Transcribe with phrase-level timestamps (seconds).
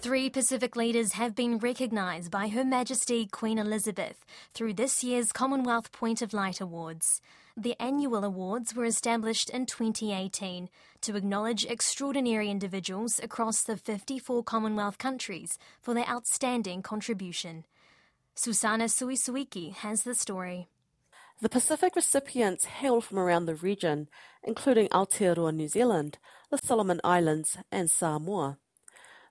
[0.00, 5.92] Three Pacific leaders have been recognised by Her Majesty Queen Elizabeth through this year's Commonwealth
[5.92, 7.20] Point of Light Awards.
[7.54, 10.70] The annual awards were established in 2018
[11.02, 17.66] to acknowledge extraordinary individuals across the 54 Commonwealth countries for their outstanding contribution.
[18.34, 20.70] Susana Suisuiki has the story.
[21.42, 24.08] The Pacific recipients hail from around the region,
[24.42, 26.16] including Aotearoa, New Zealand,
[26.50, 28.56] the Solomon Islands, and Samoa.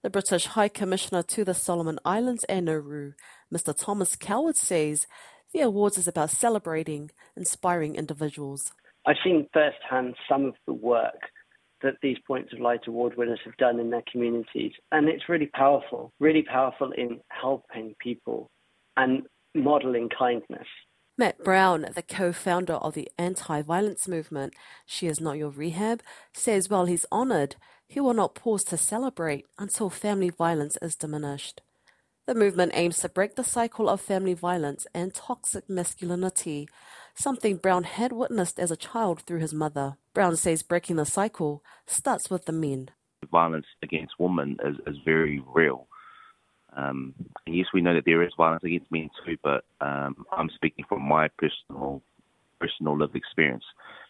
[0.01, 3.11] The British High Commissioner to the Solomon Islands and Nauru,
[3.53, 3.77] Mr.
[3.77, 5.07] Thomas Coward, says
[5.51, 8.71] the awards is about celebrating inspiring individuals.
[9.05, 11.19] I've seen firsthand some of the work
[11.81, 15.47] that these Points of Light Award winners have done in their communities, and it's really
[15.47, 18.49] powerful, really powerful in helping people
[18.95, 19.23] and
[19.53, 20.67] modeling kindness.
[21.19, 24.53] Matt Brown, the co founder of the anti violence movement,
[24.85, 26.01] She Is Not Your Rehab,
[26.31, 31.61] says while he's honoured, he will not pause to celebrate until family violence is diminished.
[32.25, 36.69] The movement aims to break the cycle of family violence and toxic masculinity,
[37.15, 39.97] something Brown had witnessed as a child through his mother.
[40.13, 42.91] Brown says breaking the cycle starts with the men.
[43.29, 45.88] Violence against women is, is very real.
[46.75, 47.13] Um,
[47.45, 50.85] and yes, we know that there is violence against men too, but um, I'm speaking
[50.87, 52.01] from my personal
[52.59, 53.63] personal lived experience.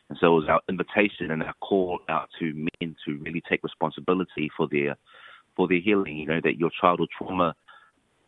[0.09, 3.63] And so it was our invitation and our call out to men to really take
[3.63, 4.97] responsibility for their
[5.55, 6.17] for their healing.
[6.17, 7.55] You know that your childhood trauma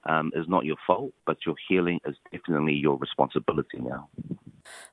[0.05, 4.09] um, is not your fault, but your healing is definitely your responsibility now.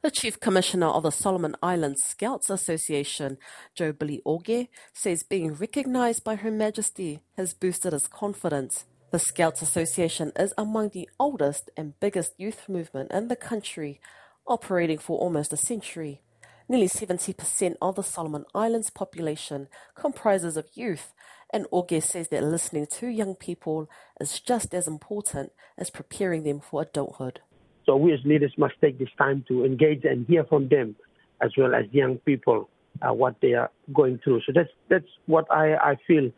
[0.02, 3.36] The Chief Commissioner of the Solomon Islands Scouts Association,
[3.74, 9.62] Joe Billy Oge, says being recognised by Her Majesty has boosted his confidence the Scouts
[9.62, 14.00] Association is among the oldest and biggest youth movement in the country,
[14.46, 16.20] operating for almost a century.
[16.68, 21.14] Nearly 70% of the Solomon Islands population comprises of youth,
[21.50, 23.88] and Auge says that listening to young people
[24.20, 27.40] is just as important as preparing them for adulthood.
[27.86, 30.96] So we as leaders must take this time to engage and hear from them,
[31.40, 32.68] as well as young people,
[33.00, 34.42] uh, what they are going through.
[34.42, 36.30] So that's that's what I, I feel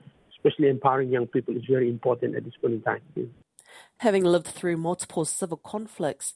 [0.44, 3.00] especially empowering young people is very important at this point in time.
[3.98, 6.32] Having lived through multiple civil conflicts,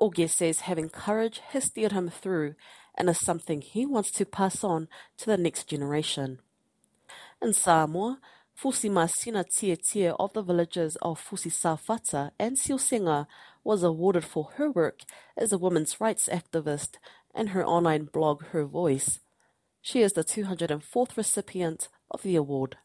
[0.00, 2.54] Auge says having courage has steered him through
[2.96, 4.88] and is something he wants to pass on
[5.18, 6.40] to the next generation.
[7.40, 8.18] In Samoa,
[8.60, 13.26] Fusi Masina Tie of the villages of Fusi Safata and Silsenga
[13.62, 15.00] was awarded for her work
[15.36, 16.96] as a women's rights activist
[17.34, 19.20] and her online blog Her Voice.
[19.82, 22.76] She is the 204th recipient of the award.